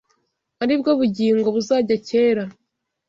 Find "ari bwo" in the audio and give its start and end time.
0.63-0.91